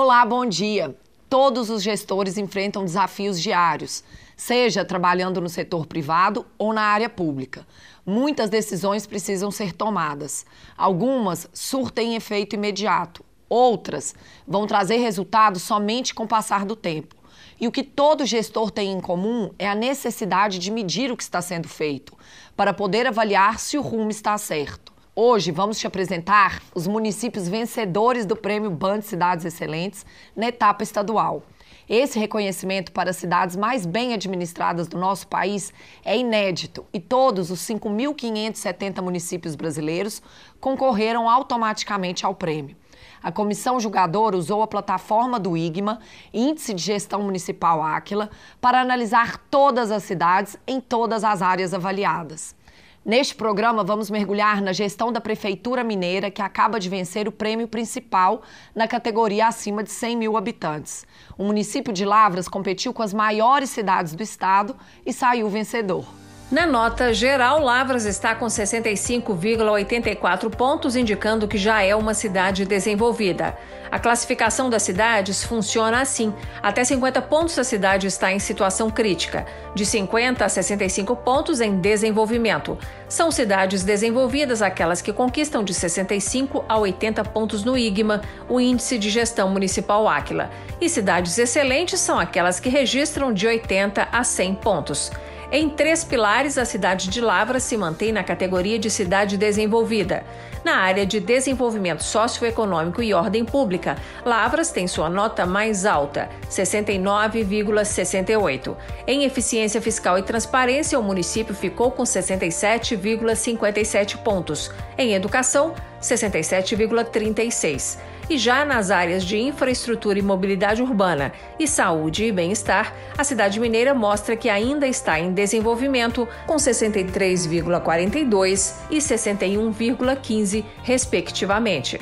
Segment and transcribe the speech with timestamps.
[0.00, 0.96] Olá, bom dia.
[1.28, 4.04] Todos os gestores enfrentam desafios diários,
[4.36, 7.66] seja trabalhando no setor privado ou na área pública.
[8.06, 10.46] Muitas decisões precisam ser tomadas.
[10.76, 14.14] Algumas surtem efeito imediato, outras
[14.46, 17.16] vão trazer resultados somente com o passar do tempo.
[17.60, 21.24] E o que todo gestor tem em comum é a necessidade de medir o que
[21.24, 22.16] está sendo feito,
[22.56, 24.92] para poder avaliar se o rumo está certo.
[25.20, 31.42] Hoje vamos te apresentar os municípios vencedores do Prêmio Band Cidades Excelentes na etapa estadual.
[31.88, 35.72] Esse reconhecimento para as cidades mais bem administradas do nosso país
[36.04, 40.22] é inédito e todos os 5.570 municípios brasileiros
[40.60, 42.76] concorreram automaticamente ao prêmio.
[43.20, 45.98] A comissão julgadora usou a plataforma do IGMA,
[46.32, 52.56] Índice de Gestão Municipal Áquila, para analisar todas as cidades em todas as áreas avaliadas.
[53.04, 57.68] Neste programa, vamos mergulhar na gestão da Prefeitura Mineira, que acaba de vencer o prêmio
[57.68, 58.42] principal
[58.74, 61.06] na categoria acima de 100 mil habitantes.
[61.36, 66.04] O município de Lavras competiu com as maiores cidades do estado e saiu vencedor.
[66.50, 73.54] Na nota geral, Lavras está com 65,84 pontos, indicando que já é uma cidade desenvolvida.
[73.90, 76.32] A classificação das cidades funciona assim:
[76.62, 81.80] até 50 pontos a cidade está em situação crítica, de 50 a 65 pontos em
[81.80, 82.78] desenvolvimento.
[83.10, 88.98] São cidades desenvolvidas aquelas que conquistam de 65 a 80 pontos no IGMA, o Índice
[88.98, 90.48] de Gestão Municipal Áquila.
[90.80, 95.12] E cidades excelentes são aquelas que registram de 80 a 100 pontos.
[95.50, 100.22] Em três pilares, a cidade de Lavras se mantém na categoria de cidade desenvolvida.
[100.62, 103.96] Na área de desenvolvimento socioeconômico e ordem pública,
[104.26, 108.76] Lavras tem sua nota mais alta, 69,68.
[109.06, 114.70] Em eficiência fiscal e transparência, o município ficou com 67,57 pontos.
[114.98, 122.32] Em educação, 67,36 e já nas áreas de infraestrutura e mobilidade urbana e saúde e
[122.32, 131.98] bem-estar, a cidade mineira mostra que ainda está em desenvolvimento, com 63,42 e 61,15, respectivamente.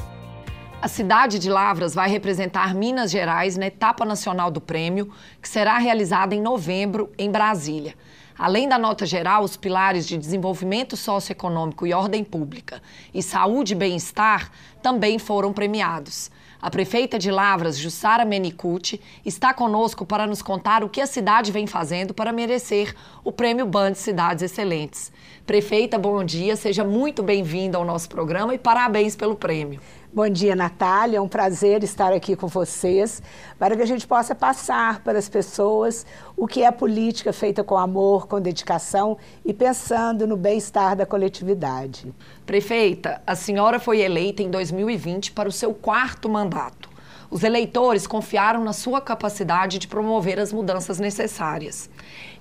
[0.81, 5.11] A cidade de Lavras vai representar Minas Gerais na etapa nacional do prêmio,
[5.41, 7.95] que será realizada em novembro em Brasília.
[8.39, 12.83] Além da nota geral, os pilares de desenvolvimento socioeconômico e ordem pública
[13.15, 14.51] e saúde e bem-estar
[14.83, 16.31] também foram premiados.
[16.61, 21.53] A prefeita de Lavras, Jussara Menicucci, está conosco para nos contar o que a cidade
[21.53, 25.13] vem fazendo para merecer o Prêmio Band Cidades Excelentes.
[25.47, 29.81] Prefeita, bom dia, seja muito bem-vinda ao nosso programa e parabéns pelo prêmio.
[30.17, 31.19] Bom dia, Natália.
[31.19, 33.23] É um prazer estar aqui com vocês
[33.59, 37.77] para que a gente possa passar para as pessoas o que é política feita com
[37.77, 42.15] amor, com dedicação e pensando no bem-estar da coletividade.
[42.47, 46.89] Prefeita, a senhora foi eleita em 2020 para o seu quarto mandato.
[47.31, 51.91] Os eleitores confiaram na sua capacidade de promover as mudanças necessárias.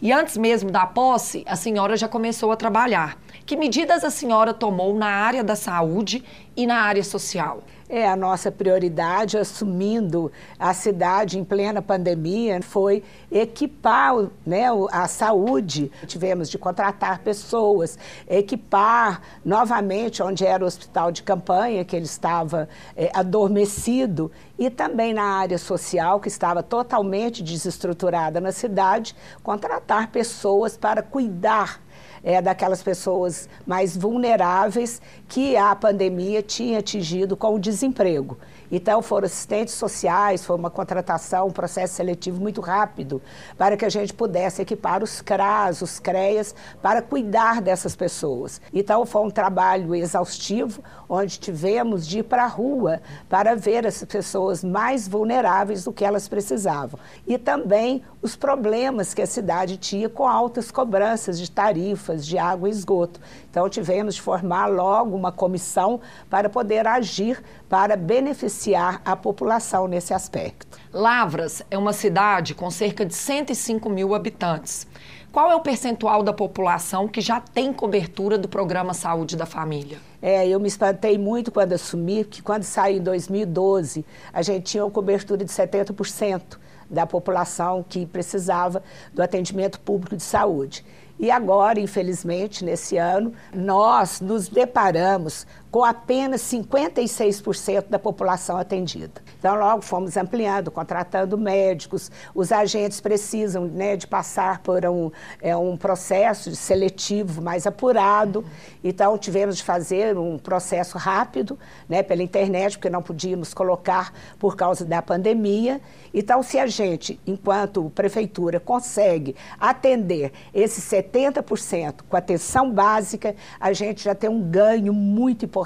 [0.01, 3.17] E antes mesmo da posse, a senhora já começou a trabalhar.
[3.45, 6.23] Que medidas a senhora tomou na área da saúde
[6.57, 7.61] e na área social?
[7.87, 15.91] É, a nossa prioridade, assumindo a cidade em plena pandemia, foi equipar né, a saúde.
[16.07, 22.67] Tivemos de contratar pessoas, equipar novamente onde era o hospital de campanha, que ele estava
[22.97, 30.75] é, adormecido, e também na área social, que estava totalmente desestruturada na cidade, contratar pessoas
[30.75, 31.85] para cuidar
[32.25, 34.99] é, daquelas pessoas mais vulneráveis
[35.29, 38.35] que a pandemia tinha atingido com o desemprego.
[38.75, 43.21] Então, foram assistentes sociais, foi uma contratação, um processo seletivo muito rápido,
[43.57, 48.59] para que a gente pudesse equipar os CRAS, os CREAS, para cuidar dessas pessoas.
[48.73, 52.99] Então, foi um trabalho exaustivo, onde tivemos de ir para a rua
[53.29, 56.99] para ver as pessoas mais vulneráveis do que elas precisavam.
[57.25, 62.67] E também os problemas que a cidade tinha com altas cobranças de tarifas de água
[62.67, 63.21] e esgoto.
[63.55, 70.13] Então, tivemos de formar logo uma comissão para poder agir para beneficiar a população nesse
[70.13, 70.77] aspecto.
[70.91, 74.85] Lavras é uma cidade com cerca de 105 mil habitantes.
[75.31, 79.99] Qual é o percentual da população que já tem cobertura do programa Saúde da Família?
[80.21, 84.83] É, eu me espantei muito quando assumi que quando saí em 2012, a gente tinha
[84.83, 86.57] uma cobertura de 70%
[86.89, 90.85] da população que precisava do atendimento público de saúde.
[91.17, 99.21] E agora, infelizmente, nesse ano, nós nos deparamos com apenas 56% da população atendida.
[99.37, 105.11] Então, logo fomos ampliando, contratando médicos, os agentes precisam né, de passar por um,
[105.41, 108.45] é, um processo seletivo mais apurado,
[108.81, 114.55] então tivemos de fazer um processo rápido né, pela internet, porque não podíamos colocar por
[114.55, 115.81] causa da pandemia.
[116.13, 124.05] Então, se a gente, enquanto prefeitura, consegue atender esses 70% com atenção básica, a gente
[124.05, 125.64] já tem um ganho muito importante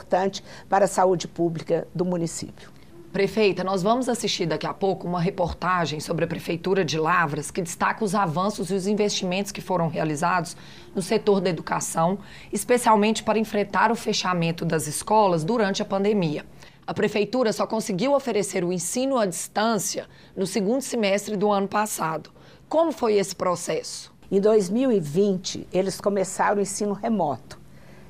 [0.68, 2.72] para a saúde pública do município.
[3.12, 7.60] Prefeita, nós vamos assistir daqui a pouco uma reportagem sobre a Prefeitura de Lavras que
[7.60, 10.56] destaca os avanços e os investimentos que foram realizados
[10.94, 12.20] no setor da educação,
[12.54, 16.46] especialmente para enfrentar o fechamento das escolas durante a pandemia.
[16.86, 22.30] A Prefeitura só conseguiu oferecer o ensino à distância no segundo semestre do ano passado.
[22.68, 24.14] Como foi esse processo?
[24.32, 27.59] Em 2020, eles começaram o ensino remoto.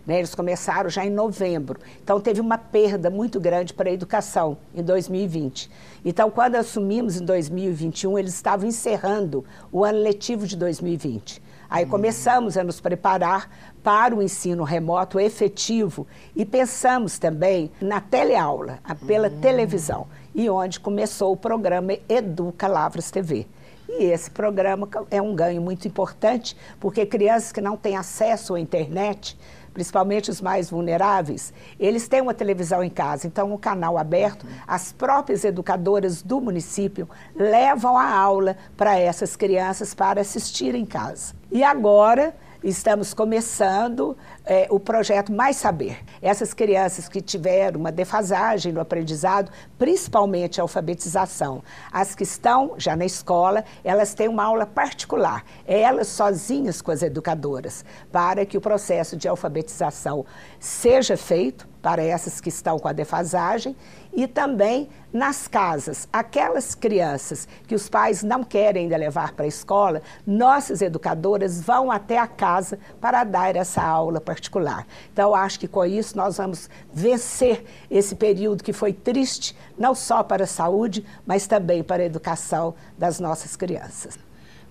[0.09, 0.17] Né?
[0.17, 1.79] Eles começaram já em novembro.
[2.03, 5.69] Então, teve uma perda muito grande para a educação em 2020.
[6.03, 11.44] Então, quando assumimos em 2021, eles estavam encerrando o ano letivo de 2020.
[11.69, 13.51] Aí começamos a nos preparar
[13.83, 19.39] para o ensino remoto efetivo e pensamos também na teleaula, pela uhum.
[19.39, 23.45] televisão, e onde começou o programa Educa Lavras TV.
[23.88, 28.59] E esse programa é um ganho muito importante, porque crianças que não têm acesso à
[28.59, 29.38] internet
[29.79, 34.91] principalmente os mais vulneráveis, eles têm uma televisão em casa, então um canal aberto, as
[34.91, 41.33] próprias educadoras do município levam a aula para essas crianças para assistir em casa.
[41.49, 44.17] E agora estamos começando
[44.49, 45.99] é, o projeto Mais Saber.
[46.19, 52.95] Essas crianças que tiveram uma defasagem no aprendizado, principalmente a alfabetização, as que estão já
[52.95, 58.61] na escola, elas têm uma aula particular, elas sozinhas com as educadoras, para que o
[58.61, 60.25] processo de alfabetização
[60.59, 63.75] seja feito para essas que estão com a defasagem
[64.11, 69.47] e também nas casas, aquelas crianças que os pais não querem ainda levar para a
[69.47, 74.38] escola, nossas educadoras vão até a casa para dar essa aula particular.
[75.12, 80.24] Então, acho que com isso nós vamos vencer esse período que foi triste, não só
[80.24, 84.18] para a saúde, mas também para a educação das nossas crianças.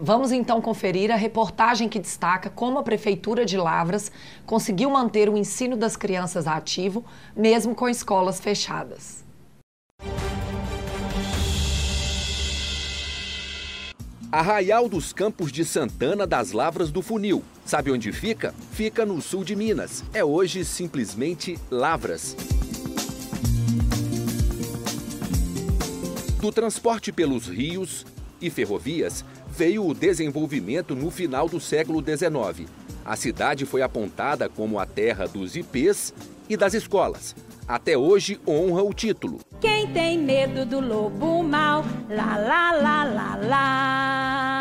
[0.00, 4.12] Vamos então conferir a reportagem que destaca como a Prefeitura de Lavras
[4.46, 7.04] conseguiu manter o ensino das crianças ativo,
[7.36, 9.27] mesmo com escolas fechadas.
[14.30, 17.42] Arraial dos Campos de Santana das Lavras do Funil.
[17.64, 18.54] Sabe onde fica?
[18.72, 20.04] Fica no sul de Minas.
[20.12, 22.36] É hoje simplesmente Lavras.
[26.42, 28.04] Do transporte pelos rios
[28.38, 32.68] e ferrovias veio o desenvolvimento no final do século XIX.
[33.06, 36.12] A cidade foi apontada como a terra dos ipês
[36.50, 37.34] e das escolas.
[37.66, 39.40] Até hoje honra o título.
[39.60, 44.57] Quem tem medo do lobo mal, lá lá lá lá lá.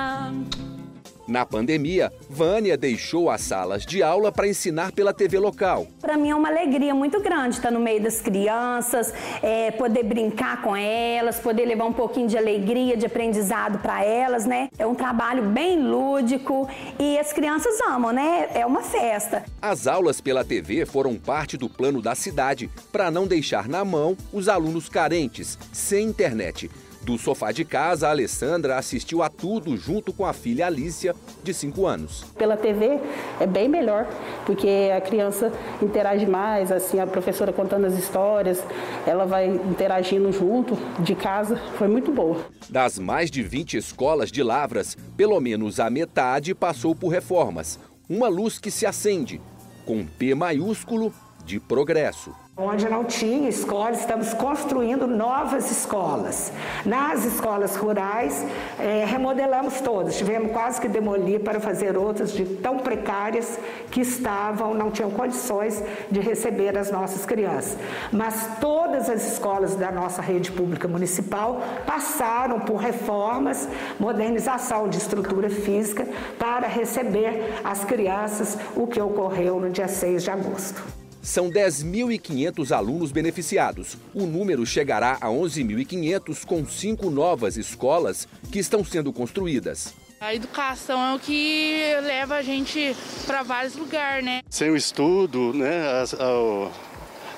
[1.28, 5.86] Na pandemia, Vânia deixou as salas de aula para ensinar pela TV local.
[6.00, 9.14] Para mim é uma alegria muito grande estar no meio das crianças,
[9.44, 14.46] é, poder brincar com elas, poder levar um pouquinho de alegria, de aprendizado para elas,
[14.46, 14.70] né?
[14.80, 16.66] É um trabalho bem lúdico
[16.98, 18.48] e as crianças amam, né?
[18.54, 19.44] É uma festa.
[19.62, 24.16] As aulas pela TV foram parte do plano da cidade para não deixar na mão
[24.32, 26.72] os alunos carentes, sem internet.
[27.08, 31.54] Do sofá de casa, a Alessandra assistiu a tudo junto com a filha Alícia, de
[31.54, 32.26] 5 anos.
[32.38, 33.00] Pela TV
[33.40, 34.06] é bem melhor,
[34.46, 35.50] porque a criança
[35.82, 38.62] interage mais, assim, a professora contando as histórias,
[39.06, 42.46] ela vai interagindo junto de casa, foi muito boa.
[42.70, 47.80] Das mais de 20 escolas de Lavras, pelo menos a metade passou por reformas.
[48.10, 49.40] Uma luz que se acende,
[49.86, 51.14] com P maiúsculo
[51.46, 52.36] de progresso.
[52.60, 56.52] Onde não tinha escola, estamos construindo novas escolas.
[56.84, 58.44] Nas escolas rurais,
[58.80, 60.18] é, remodelamos todas.
[60.18, 63.60] Tivemos quase que demolir para fazer outras de tão precárias
[63.92, 67.78] que estavam, não tinham condições de receber as nossas crianças.
[68.12, 75.48] Mas todas as escolas da nossa rede pública municipal passaram por reformas, modernização de estrutura
[75.48, 76.08] física
[76.40, 81.07] para receber as crianças, o que ocorreu no dia 6 de agosto.
[81.28, 83.98] São 10.500 alunos beneficiados.
[84.14, 89.94] O número chegará a 11.500 com cinco novas escolas que estão sendo construídas.
[90.22, 94.42] A educação é o que leva a gente para vários lugares, né?
[94.50, 96.02] Sem o estudo, né?
[96.02, 96.16] As,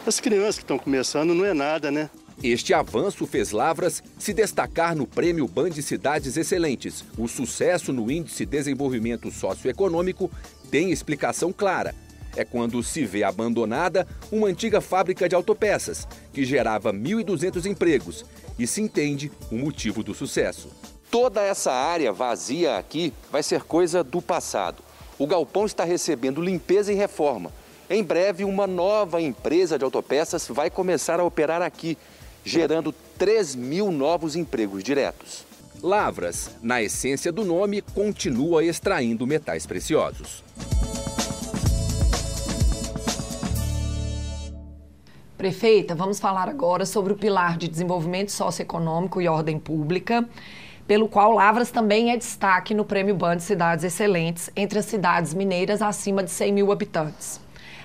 [0.06, 2.12] as crianças que estão começando não é nada, né?
[2.44, 7.04] Este avanço fez Lavras se destacar no Prêmio Band Cidades Excelentes.
[7.18, 10.30] O sucesso no Índice de Desenvolvimento Socioeconômico
[10.70, 11.96] tem explicação clara
[12.36, 18.26] é quando se vê abandonada uma antiga fábrica de autopeças, que gerava 1.200 empregos,
[18.58, 20.70] e se entende o motivo do sucesso.
[21.10, 24.84] Toda essa área vazia aqui vai ser coisa do passado.
[25.18, 27.52] O galpão está recebendo limpeza e reforma.
[27.90, 31.98] Em breve, uma nova empresa de autopeças vai começar a operar aqui,
[32.46, 35.44] gerando 3 mil novos empregos diretos.
[35.82, 40.44] Lavras, na essência do nome, continua extraindo metais preciosos.
[45.40, 50.28] Prefeita, vamos falar agora sobre o pilar de desenvolvimento socioeconômico e ordem pública,
[50.86, 55.82] pelo qual Lavras também é destaque no Prêmio Band Cidades Excelentes entre as cidades mineiras
[55.82, 57.40] acima de 100 mil habitantes.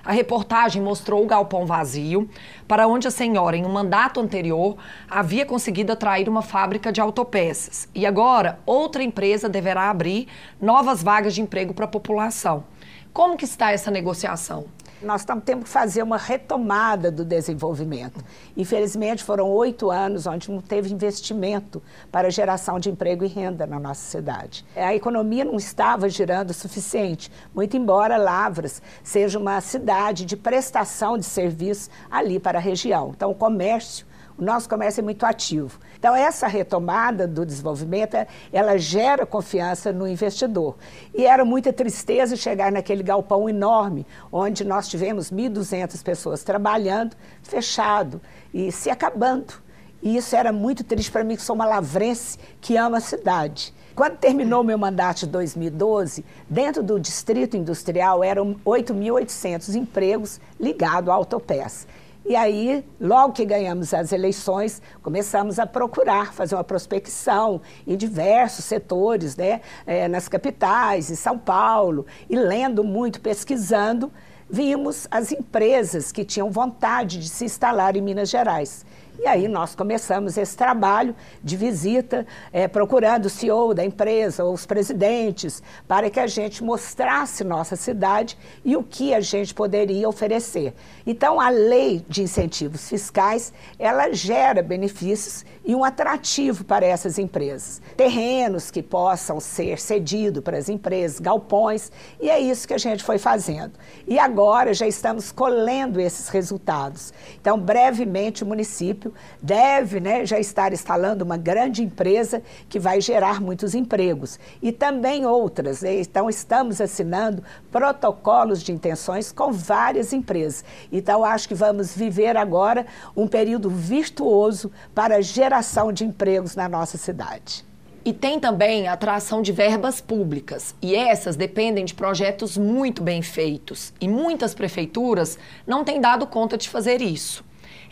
[0.04, 2.28] A reportagem mostrou o galpão vazio,
[2.66, 4.76] para onde a senhora, em um mandato anterior,
[5.08, 7.88] havia conseguido atrair uma fábrica de autopeças.
[7.94, 10.26] E agora, outra empresa deverá abrir
[10.60, 12.64] novas vagas de emprego para a população.
[13.12, 14.64] Como que está essa negociação?
[15.04, 18.24] Nós tendo que fazer uma retomada do desenvolvimento.
[18.56, 23.78] Infelizmente, foram oito anos onde não teve investimento para geração de emprego e renda na
[23.78, 24.64] nossa cidade.
[24.74, 31.18] A economia não estava girando o suficiente, muito embora Lavras seja uma cidade de prestação
[31.18, 33.12] de serviços ali para a região.
[33.14, 35.78] Então, o comércio o nosso comércio é muito ativo.
[35.98, 38.16] Então, essa retomada do desenvolvimento,
[38.52, 40.76] ela gera confiança no investidor.
[41.14, 48.20] E era muita tristeza chegar naquele galpão enorme, onde nós tivemos 1.200 pessoas trabalhando, fechado
[48.52, 49.54] e se acabando.
[50.02, 53.72] E isso era muito triste para mim, que sou uma lavrense que ama a cidade.
[53.94, 61.08] Quando terminou o meu mandato de 2012, dentro do distrito industrial eram 8.800 empregos ligados
[61.08, 61.86] à autopeça.
[62.26, 68.64] E aí, logo que ganhamos as eleições, começamos a procurar fazer uma prospecção em diversos
[68.64, 74.10] setores, né, é, nas capitais, em São Paulo, e lendo muito, pesquisando,
[74.48, 78.86] vimos as empresas que tinham vontade de se instalar em Minas Gerais.
[79.18, 84.52] E aí nós começamos esse trabalho de visita, é, procurando o CEO da empresa, ou
[84.52, 90.08] os presidentes, para que a gente mostrasse nossa cidade e o que a gente poderia
[90.08, 90.74] oferecer.
[91.06, 97.80] Então, a lei de incentivos fiscais, ela gera benefícios e um atrativo para essas empresas.
[97.96, 101.90] Terrenos que possam ser cedidos para as empresas, galpões,
[102.20, 103.72] e é isso que a gente foi fazendo.
[104.06, 107.12] E agora já estamos colhendo esses resultados.
[107.40, 109.03] Então, brevemente, o município
[109.42, 114.38] deve né, já estar instalando uma grande empresa que vai gerar muitos empregos.
[114.62, 115.82] E também outras.
[115.82, 116.00] Né?
[116.00, 120.64] Então, estamos assinando protocolos de intenções com várias empresas.
[120.92, 126.68] Então, acho que vamos viver agora um período virtuoso para a geração de empregos na
[126.68, 127.64] nossa cidade.
[128.04, 130.74] E tem também a atração de verbas públicas.
[130.82, 133.94] E essas dependem de projetos muito bem feitos.
[133.98, 137.42] E muitas prefeituras não têm dado conta de fazer isso.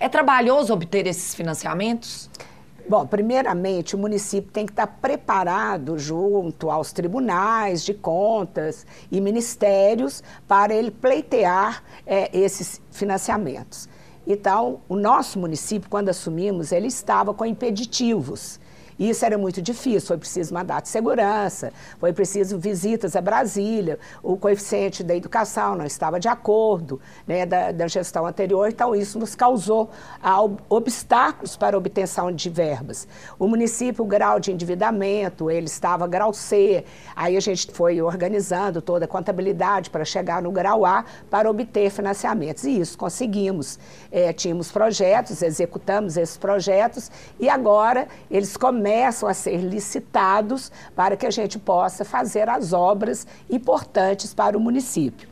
[0.03, 2.29] É trabalhoso obter esses financiamentos?
[2.89, 10.21] Bom, primeiramente, o município tem que estar preparado junto aos tribunais de contas e ministérios
[10.49, 13.89] para ele pleitear é, esses financiamentos.
[14.27, 18.59] Então, o nosso município, quando assumimos, ele estava com impeditivos.
[18.99, 24.37] Isso era muito difícil, foi preciso mandato de segurança, foi preciso visitas a Brasília, o
[24.37, 29.35] coeficiente da educação não estava de acordo né, da, da gestão anterior, então isso nos
[29.35, 29.91] causou
[30.69, 33.09] obstáculos para a obtenção de verbas.
[33.39, 36.85] O município, o grau de endividamento, ele estava grau C,
[37.17, 41.91] aí a gente foi organizando toda a contabilidade para chegar no grau A para obter
[41.91, 43.79] financiamentos, e isso conseguimos.
[44.11, 51.17] É, tínhamos projetos, executamos esses projetos, e agora eles começam começam a ser licitados para
[51.17, 55.32] que a gente possa fazer as obras importantes para o município.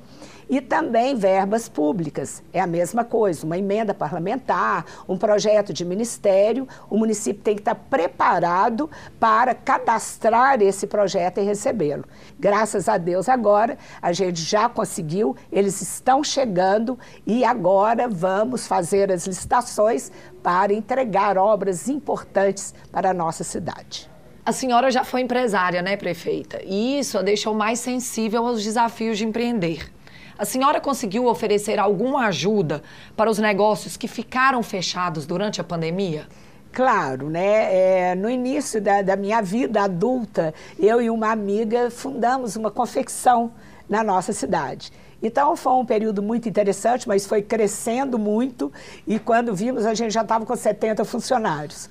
[0.51, 6.67] E também verbas públicas, é a mesma coisa, uma emenda parlamentar, um projeto de ministério,
[6.91, 8.91] o município tem que estar preparado
[9.21, 12.05] para cadastrar esse projeto e recebê-lo.
[12.37, 19.13] Graças a Deus, agora a gente já conseguiu, eles estão chegando e agora vamos fazer
[19.13, 20.11] as licitações
[20.43, 24.11] para entregar obras importantes para a nossa cidade.
[24.45, 26.61] A senhora já foi empresária, né, prefeita?
[26.65, 30.00] E isso a deixou mais sensível aos desafios de empreender.
[30.41, 32.83] A senhora conseguiu oferecer alguma ajuda
[33.15, 36.27] para os negócios que ficaram fechados durante a pandemia?
[36.73, 37.75] Claro, né?
[37.75, 43.53] É, no início da, da, minha vida adulta, eu e uma amiga fundamos uma confecção
[43.87, 44.91] na nossa cidade.
[45.23, 48.73] Então foi um período muito interessante, mas foi crescendo muito
[49.07, 51.91] e quando vimos a gente já estava com 70 funcionários.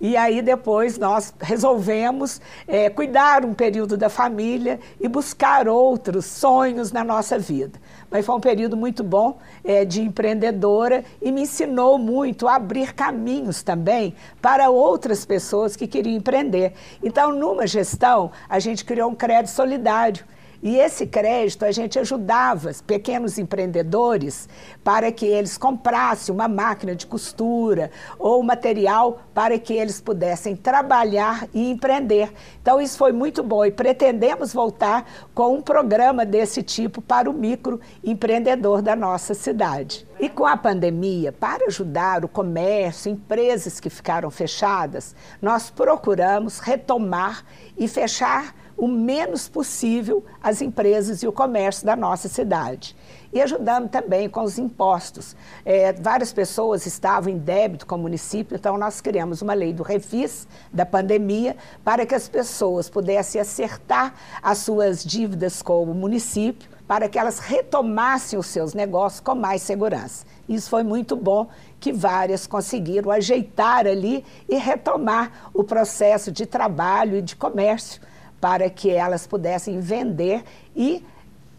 [0.00, 6.90] E aí depois nós resolvemos é, cuidar um período da família e buscar outros sonhos
[6.90, 7.78] na nossa vida.
[8.10, 12.94] Mas foi um período muito bom é, de empreendedora e me ensinou muito a abrir
[12.94, 16.72] caminhos também para outras pessoas que queriam empreender.
[17.02, 20.24] Então, numa gestão, a gente criou um crédito solidário
[20.62, 24.48] e esse crédito a gente ajudava pequenos empreendedores
[24.84, 31.48] para que eles comprassem uma máquina de costura ou material para que eles pudessem trabalhar
[31.54, 32.32] e empreender.
[32.60, 37.32] Então isso foi muito bom e pretendemos voltar com um programa desse tipo para o
[37.32, 40.06] microempreendedor da nossa cidade.
[40.18, 47.42] E com a pandemia, para ajudar o comércio, empresas que ficaram fechadas, nós procuramos retomar
[47.78, 52.96] e fechar o menos possível as empresas e o comércio da nossa cidade.
[53.30, 55.36] E ajudando também com os impostos.
[55.66, 59.82] É, várias pessoas estavam em débito com o município, então nós criamos uma lei do
[59.82, 66.70] refis da pandemia para que as pessoas pudessem acertar as suas dívidas com o município,
[66.88, 70.24] para que elas retomassem os seus negócios com mais segurança.
[70.48, 77.18] Isso foi muito bom que várias conseguiram ajeitar ali e retomar o processo de trabalho
[77.18, 78.00] e de comércio
[78.40, 80.42] para que elas pudessem vender
[80.74, 81.04] e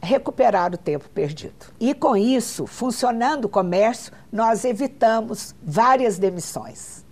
[0.01, 1.67] recuperar o tempo perdido.
[1.79, 7.05] E com isso, funcionando o comércio, nós evitamos várias demissões.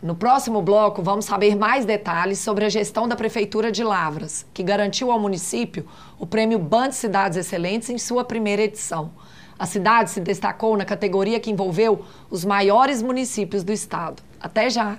[0.00, 4.62] No próximo bloco, vamos saber mais detalhes sobre a gestão da Prefeitura de Lavras, que
[4.62, 5.86] garantiu ao município
[6.18, 9.10] o prêmio Band Cidades Excelentes em sua primeira edição.
[9.58, 14.22] A cidade se destacou na categoria que envolveu os maiores municípios do estado.
[14.40, 14.98] Até já!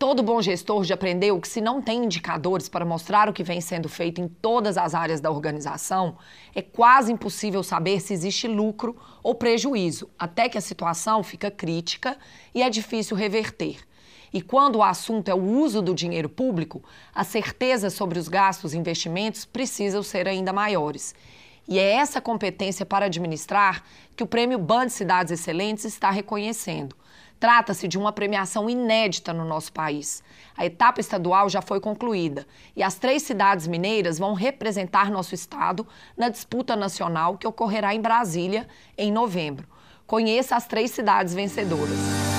[0.00, 3.60] Todo bom gestor já aprendeu que se não tem indicadores para mostrar o que vem
[3.60, 6.16] sendo feito em todas as áreas da organização,
[6.54, 12.16] é quase impossível saber se existe lucro ou prejuízo, até que a situação fica crítica
[12.54, 13.76] e é difícil reverter.
[14.32, 16.82] E quando o assunto é o uso do dinheiro público,
[17.14, 21.14] a certeza sobre os gastos e investimentos precisam ser ainda maiores.
[21.70, 23.84] E é essa competência para administrar
[24.16, 26.96] que o Prêmio Band Cidades Excelentes está reconhecendo.
[27.38, 30.20] Trata-se de uma premiação inédita no nosso país.
[30.56, 35.86] A etapa estadual já foi concluída e as três cidades mineiras vão representar nosso estado
[36.16, 38.66] na disputa nacional que ocorrerá em Brasília
[38.98, 39.66] em novembro.
[40.08, 42.29] Conheça as três cidades vencedoras.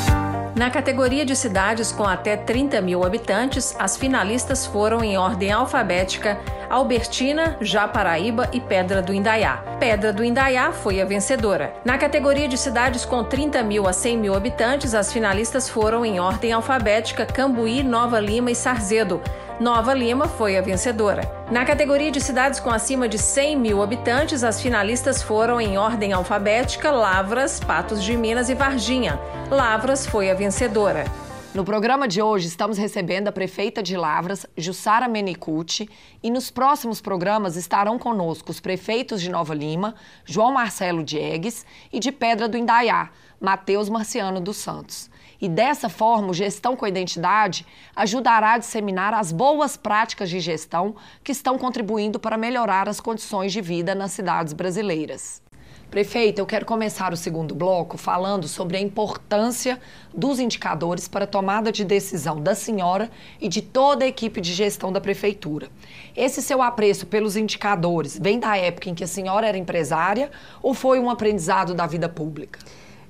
[0.53, 6.37] Na categoria de cidades com até 30 mil habitantes, as finalistas foram em ordem alfabética
[6.69, 9.63] Albertina, Japaraíba e Pedra do Indaiá.
[9.79, 11.73] Pedra do Indaiá foi a vencedora.
[11.85, 16.19] Na categoria de cidades com 30 mil a 100 mil habitantes, as finalistas foram em
[16.19, 19.21] ordem alfabética Cambuí, Nova Lima e Sarzedo.
[19.61, 21.21] Nova Lima foi a vencedora.
[21.51, 26.13] Na categoria de cidades com acima de 100 mil habitantes, as finalistas foram em ordem
[26.13, 29.19] alfabética Lavras, Patos de Minas e Varginha.
[29.51, 31.05] Lavras foi a vencedora.
[31.53, 35.87] No programa de hoje, estamos recebendo a prefeita de Lavras, Jussara Menicucci,
[36.23, 39.93] e nos próximos programas estarão conosco os prefeitos de Nova Lima,
[40.25, 45.10] João Marcelo Diegues, e de Pedra do Indaiá, Matheus Marciano dos Santos.
[45.41, 50.95] E dessa forma, o Gestão com Identidade ajudará a disseminar as boas práticas de gestão
[51.23, 55.41] que estão contribuindo para melhorar as condições de vida nas cidades brasileiras.
[55.89, 59.77] Prefeita, eu quero começar o segundo bloco falando sobre a importância
[60.13, 63.09] dos indicadores para a tomada de decisão da senhora
[63.41, 65.69] e de toda a equipe de gestão da prefeitura.
[66.15, 70.73] Esse seu apreço pelos indicadores vem da época em que a senhora era empresária ou
[70.73, 72.59] foi um aprendizado da vida pública?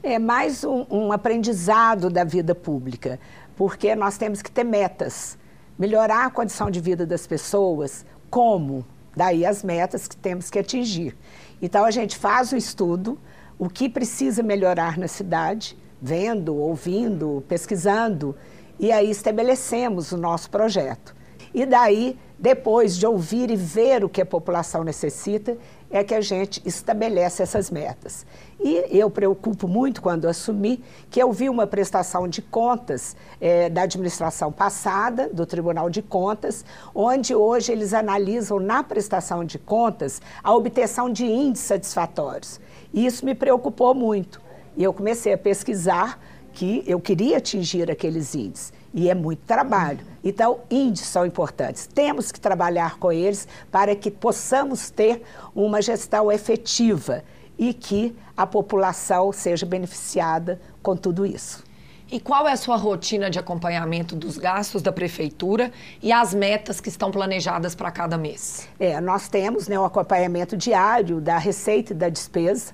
[0.03, 3.19] É mais um, um aprendizado da vida pública,
[3.55, 5.37] porque nós temos que ter metas,
[5.77, 8.85] melhorar a condição de vida das pessoas, como?
[9.15, 11.15] Daí as metas que temos que atingir.
[11.61, 13.19] Então a gente faz o estudo,
[13.59, 18.35] o que precisa melhorar na cidade, vendo, ouvindo, pesquisando,
[18.79, 21.15] e aí estabelecemos o nosso projeto.
[21.53, 25.55] E daí, depois de ouvir e ver o que a população necessita,
[25.91, 28.25] é que a gente estabelece essas metas.
[28.59, 33.81] E eu preocupo muito quando assumi que eu vi uma prestação de contas é, da
[33.81, 36.63] administração passada, do Tribunal de Contas,
[36.95, 42.59] onde hoje eles analisam na prestação de contas a obtenção de índices satisfatórios.
[42.93, 44.41] E isso me preocupou muito.
[44.77, 46.19] E eu comecei a pesquisar
[46.53, 48.73] que eu queria atingir aqueles índices.
[48.93, 49.99] E é muito trabalho.
[50.23, 51.87] Então, índices são importantes.
[51.87, 55.23] Temos que trabalhar com eles para que possamos ter
[55.55, 57.23] uma gestão efetiva
[57.57, 61.63] e que a população seja beneficiada com tudo isso.
[62.11, 66.81] E qual é a sua rotina de acompanhamento dos gastos da prefeitura e as metas
[66.81, 68.67] que estão planejadas para cada mês?
[68.77, 72.73] É, nós temos né, o acompanhamento diário da receita e da despesa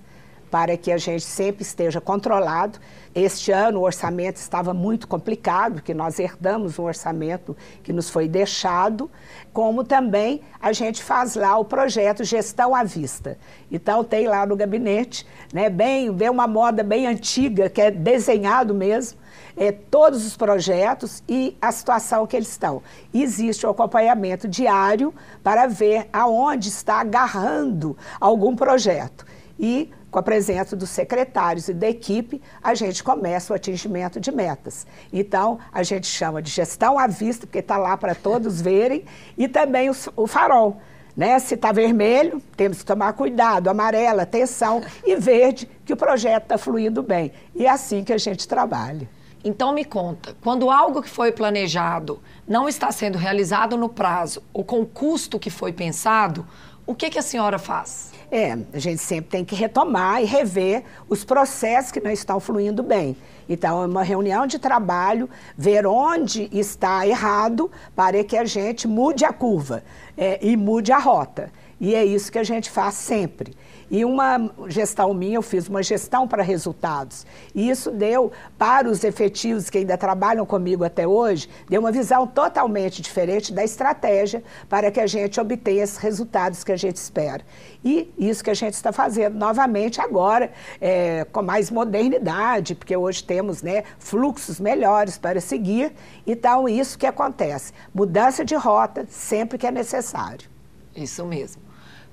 [0.49, 2.79] para que a gente sempre esteja controlado.
[3.13, 8.27] Este ano o orçamento estava muito complicado, porque nós herdamos um orçamento que nos foi
[8.27, 9.09] deixado,
[9.51, 13.37] como também a gente faz lá o projeto Gestão à Vista.
[13.71, 18.73] Então tem lá no gabinete, né, bem, bem uma moda bem antiga, que é desenhado
[18.73, 19.17] mesmo,
[19.57, 22.83] é, todos os projetos e a situação que eles estão.
[23.11, 29.25] Existe o um acompanhamento diário para ver aonde está agarrando algum projeto.
[29.59, 34.31] E com a presença dos secretários e da equipe, a gente começa o atingimento de
[34.31, 34.87] metas.
[35.11, 39.05] Então, a gente chama de gestão à vista, porque está lá para todos verem,
[39.37, 40.77] e também o, o farol.
[41.15, 41.37] Né?
[41.39, 46.57] Se está vermelho, temos que tomar cuidado, amarela, atenção, e verde, que o projeto está
[46.57, 47.31] fluindo bem.
[47.55, 49.09] E é assim que a gente trabalha.
[49.43, 54.63] Então me conta, quando algo que foi planejado não está sendo realizado no prazo ou
[54.63, 56.45] com o custo que foi pensado,
[56.85, 58.11] o que, que a senhora faz?
[58.29, 62.83] É, a gente sempre tem que retomar e rever os processos que não estão fluindo
[62.83, 63.15] bem.
[63.47, 69.23] Então, é uma reunião de trabalho, ver onde está errado para que a gente mude
[69.23, 69.81] a curva
[70.17, 71.51] é, e mude a rota.
[71.79, 73.53] E é isso que a gente faz sempre.
[73.89, 77.25] E uma gestão minha, eu fiz uma gestão para resultados.
[77.55, 82.27] E isso deu, para os efetivos que ainda trabalham comigo até hoje, deu uma visão
[82.27, 87.43] totalmente diferente da estratégia para que a gente obtenha esses resultados que a gente espera.
[87.83, 93.23] E isso que a gente está fazendo novamente agora, é, com mais modernidade, porque hoje
[93.23, 95.93] temos né, fluxos melhores para seguir.
[96.25, 97.71] Então, isso que acontece.
[97.93, 100.49] Mudança de rota sempre que é necessário.
[100.95, 101.66] Isso mesmo.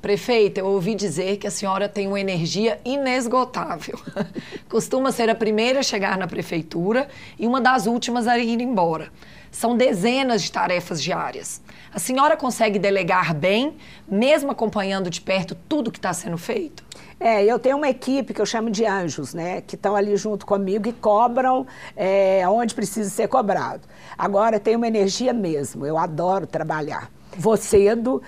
[0.05, 3.99] Prefeita, eu ouvi dizer que a senhora tem uma energia inesgotável.
[4.69, 9.11] Costuma ser a primeira a chegar na prefeitura e uma das últimas a ir embora.
[9.51, 11.63] São dezenas de tarefas diárias.
[11.91, 16.85] A senhora consegue delegar bem, mesmo acompanhando de perto tudo que está sendo feito?
[17.19, 19.63] É, eu tenho uma equipe que eu chamo de anjos, né?
[19.63, 23.89] Que estão ali junto comigo e cobram é, onde precisa ser cobrado.
[24.19, 28.23] Agora, tem uma energia mesmo, eu adoro trabalhar vou cedo,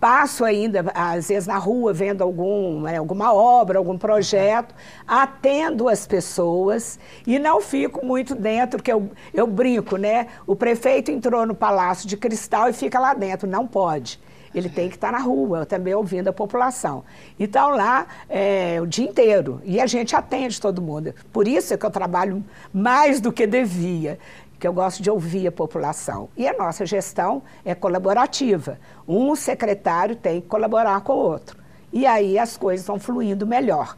[0.00, 4.74] passo ainda, às vezes, na rua, vendo algum, né, alguma obra, algum projeto,
[5.06, 10.28] atendo as pessoas e não fico muito dentro, porque eu, eu brinco, né?
[10.46, 14.20] O prefeito entrou no Palácio de Cristal e fica lá dentro, não pode.
[14.54, 17.04] Ele tem que estar na rua, também ouvindo a população.
[17.38, 19.60] Então, lá, é, o dia inteiro.
[19.64, 21.14] E a gente atende todo mundo.
[21.30, 22.42] Por isso é que eu trabalho
[22.72, 24.18] mais do que devia
[24.58, 26.28] que eu gosto de ouvir a população.
[26.36, 28.78] E a nossa gestão é colaborativa.
[29.06, 31.58] Um secretário tem que colaborar com o outro.
[31.92, 33.96] E aí as coisas vão fluindo melhor.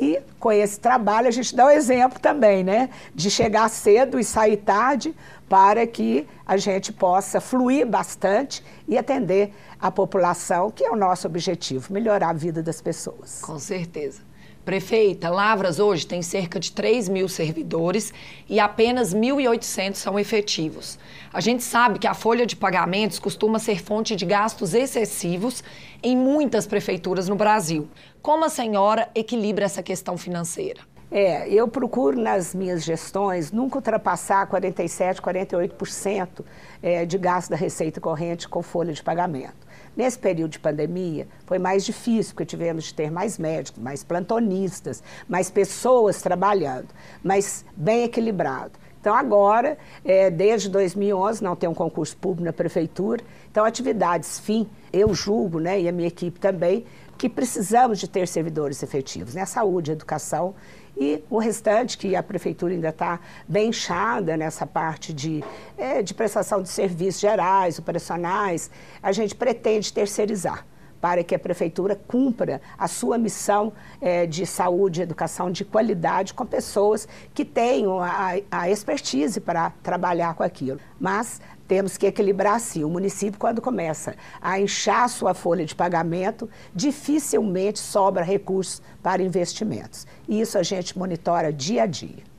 [0.00, 2.88] E com esse trabalho a gente dá o um exemplo também, né?
[3.14, 5.14] De chegar cedo e sair tarde
[5.48, 11.26] para que a gente possa fluir bastante e atender a população, que é o nosso
[11.26, 13.40] objetivo, melhorar a vida das pessoas.
[13.42, 14.29] Com certeza.
[14.70, 18.14] Prefeita, Lavras hoje tem cerca de 3 mil servidores
[18.48, 20.96] e apenas 1.800 são efetivos.
[21.32, 25.64] A gente sabe que a folha de pagamentos costuma ser fonte de gastos excessivos
[26.00, 27.88] em muitas prefeituras no Brasil.
[28.22, 30.82] Como a senhora equilibra essa questão financeira?
[31.10, 36.44] É, eu procuro nas minhas gestões nunca ultrapassar 47, 48%
[36.80, 39.66] é, de gasto da receita corrente com folha de pagamento.
[39.96, 45.02] Nesse período de pandemia, foi mais difícil, porque tivemos de ter mais médicos, mais plantonistas,
[45.28, 46.88] mais pessoas trabalhando,
[47.22, 48.72] mas bem equilibrado.
[49.00, 53.24] Então, agora, é, desde 2011, não tem um concurso público na prefeitura.
[53.50, 56.84] Então, atividades fim, eu julgo, né, e a minha equipe também,
[57.16, 59.44] que precisamos de ter servidores efetivos, né?
[59.44, 60.54] Saúde, educação
[61.00, 65.42] e o restante, que a prefeitura ainda está bem inchada nessa parte de,
[65.78, 68.70] é, de prestação de serviços gerais, operacionais,
[69.02, 70.66] a gente pretende terceirizar
[71.00, 76.34] para que a prefeitura cumpra a sua missão é, de saúde e educação de qualidade
[76.34, 80.80] com pessoas que tenham a, a expertise para trabalhar com aquilo.
[80.98, 82.82] Mas temos que equilibrar assim.
[82.82, 90.06] O município, quando começa a inchar sua folha de pagamento, dificilmente sobra recursos para investimentos.
[90.28, 92.29] E isso a gente monitora dia a dia.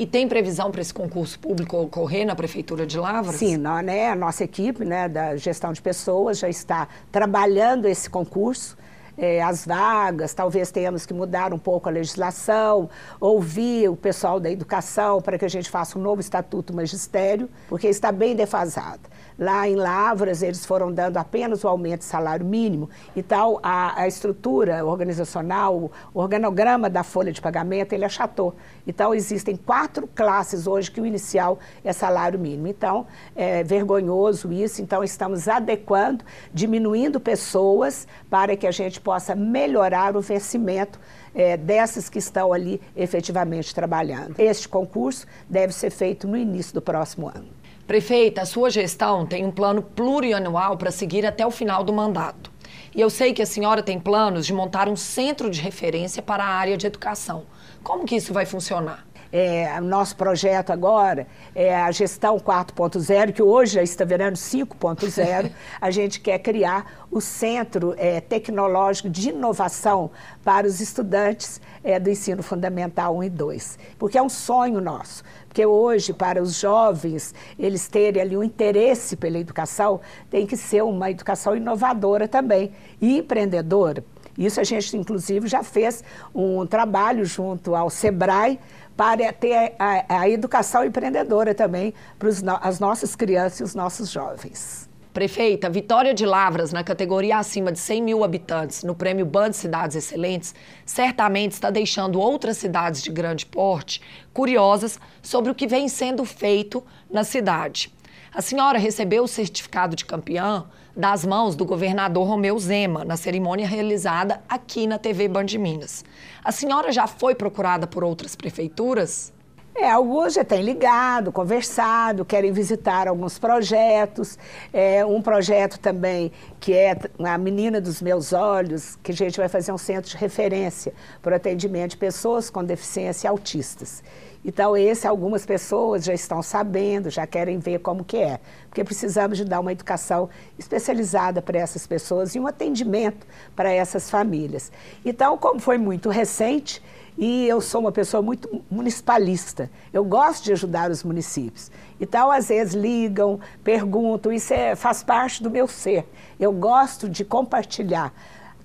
[0.00, 3.36] E tem previsão para esse concurso público ocorrer na Prefeitura de Lavras?
[3.36, 8.08] Sim, nós, né, a nossa equipe né, da gestão de pessoas já está trabalhando esse
[8.08, 8.78] concurso
[9.20, 12.88] é, as vagas, talvez tenhamos que mudar um pouco a legislação,
[13.20, 17.86] ouvir o pessoal da educação para que a gente faça um novo estatuto magistério, porque
[17.86, 19.02] está bem defasado.
[19.40, 24.06] Lá em Lavras, eles foram dando apenas o aumento de salário mínimo, então a, a
[24.06, 28.54] estrutura organizacional, o organograma da folha de pagamento, ele achatou.
[28.86, 32.66] Então, existem quatro classes hoje que o inicial é salário mínimo.
[32.66, 36.22] Então, é vergonhoso isso, então estamos adequando,
[36.52, 41.00] diminuindo pessoas para que a gente possa melhorar o vencimento
[41.34, 44.34] é, dessas que estão ali efetivamente trabalhando.
[44.38, 47.59] Este concurso deve ser feito no início do próximo ano.
[47.90, 52.48] Prefeita, a sua gestão tem um plano plurianual para seguir até o final do mandato.
[52.94, 56.44] E eu sei que a senhora tem planos de montar um centro de referência para
[56.44, 57.46] a área de educação.
[57.82, 59.04] Como que isso vai funcionar?
[59.32, 65.50] É, nosso projeto agora é a gestão 4.0, que hoje já está virando 5.0.
[65.80, 70.10] a gente quer criar o Centro é, Tecnológico de Inovação
[70.44, 75.22] para os estudantes é, do ensino fundamental 1 e 2, porque é um sonho nosso.
[75.50, 80.84] Porque hoje, para os jovens, eles terem ali um interesse pela educação, tem que ser
[80.84, 84.04] uma educação inovadora também e empreendedora.
[84.38, 88.60] Isso a gente, inclusive, já fez um trabalho junto ao SEBRAE
[88.96, 92.28] para ter a, a educação empreendedora também para
[92.62, 94.89] as nossas crianças e os nossos jovens.
[95.12, 99.96] Prefeita, Vitória de Lavras, na categoria acima de 100 mil habitantes, no prêmio Band Cidades
[99.96, 100.54] Excelentes,
[100.86, 104.00] certamente está deixando outras cidades de grande porte
[104.32, 107.92] curiosas sobre o que vem sendo feito na cidade.
[108.32, 110.64] A senhora recebeu o certificado de campeã
[110.96, 116.04] das mãos do governador Romeu Zema, na cerimônia realizada aqui na TV Band Minas.
[116.44, 119.32] A senhora já foi procurada por outras prefeituras?
[119.74, 124.36] É, alguns já têm ligado, conversado, querem visitar alguns projetos.
[124.72, 129.48] É, um projeto também que é a Menina dos Meus Olhos, que a gente vai
[129.48, 134.02] fazer um centro de referência para o atendimento de pessoas com deficiência autistas.
[134.44, 139.36] Então, esse algumas pessoas já estão sabendo, já querem ver como que é, porque precisamos
[139.36, 144.72] de dar uma educação especializada para essas pessoas e um atendimento para essas famílias.
[145.04, 146.82] Então, como foi muito recente,
[147.16, 149.70] e eu sou uma pessoa muito municipalista.
[149.92, 151.70] Eu gosto de ajudar os municípios.
[152.00, 156.06] Então, às vezes, ligam, perguntam, isso é, faz parte do meu ser.
[156.38, 158.12] Eu gosto de compartilhar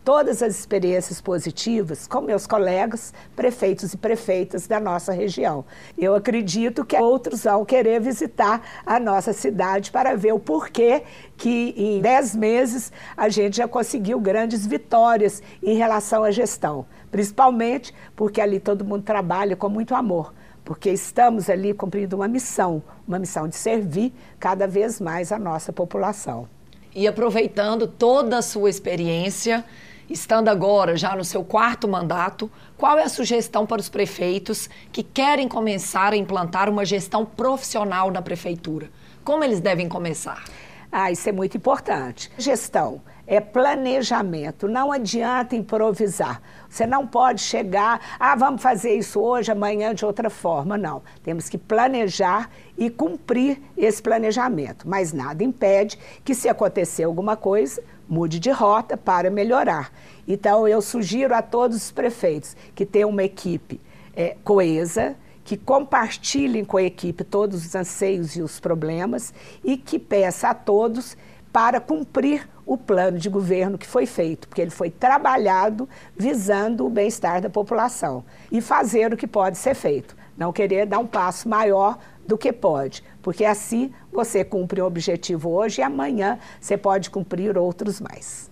[0.06, 5.66] todas as experiências positivas com meus colegas, prefeitos e prefeitas da nossa região.
[5.98, 11.04] Eu acredito que outros vão querer visitar a nossa cidade para ver o porquê
[11.36, 17.94] que em dez meses a gente já conseguiu grandes vitórias em relação à gestão principalmente
[18.14, 20.34] porque ali todo mundo trabalha com muito amor,
[20.66, 25.72] porque estamos ali cumprindo uma missão, uma missão de servir cada vez mais a nossa
[25.72, 26.46] população.
[26.94, 29.64] E aproveitando toda a sua experiência,
[30.10, 35.04] estando agora já no seu quarto mandato, qual é a sugestão para os prefeitos que
[35.04, 38.90] querem começar a implantar uma gestão profissional na prefeitura?
[39.24, 40.44] Como eles devem começar?
[40.92, 42.32] Ah, isso é muito importante.
[42.38, 44.68] Gestão é planejamento.
[44.68, 46.42] Não adianta improvisar.
[46.70, 50.78] Você não pode chegar, ah, vamos fazer isso hoje, amanhã de outra forma.
[50.78, 51.02] Não.
[51.24, 54.88] Temos que planejar e cumprir esse planejamento.
[54.88, 59.92] Mas nada impede que, se acontecer alguma coisa, mude de rota para melhorar.
[60.28, 63.82] Então, eu sugiro a todos os prefeitos que tenham uma equipe
[64.16, 69.32] é, coesa, que compartilhem com a equipe todos os anseios e os problemas
[69.64, 71.16] e que peça a todos
[71.56, 76.90] para cumprir o plano de governo que foi feito, porque ele foi trabalhado visando o
[76.90, 81.48] bem-estar da população e fazer o que pode ser feito, não querer dar um passo
[81.48, 87.10] maior do que pode, porque assim você cumpre um objetivo hoje e amanhã você pode
[87.10, 88.52] cumprir outros mais.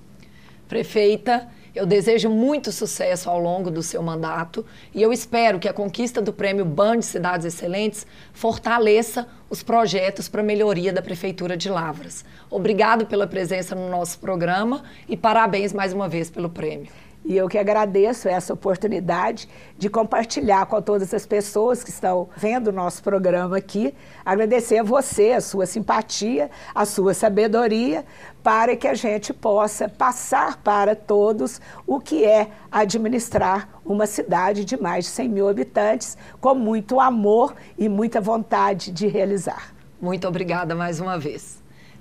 [0.69, 5.73] Prefeita, eu desejo muito sucesso ao longo do seu mandato e eu espero que a
[5.73, 12.23] conquista do prêmio Band Cidades Excelentes fortaleça os projetos para melhoria da Prefeitura de Lavras.
[12.49, 16.91] Obrigado pela presença no nosso programa e parabéns mais uma vez pelo prêmio.
[17.25, 22.67] E eu que agradeço essa oportunidade de compartilhar com todas as pessoas que estão vendo
[22.67, 23.93] o nosso programa aqui.
[24.25, 28.03] Agradecer a você, a sua simpatia, a sua sabedoria,
[28.43, 34.79] para que a gente possa passar para todos o que é administrar uma cidade de
[34.79, 39.73] mais de 100 mil habitantes com muito amor e muita vontade de realizar.
[40.01, 41.62] Muito obrigada mais uma vez.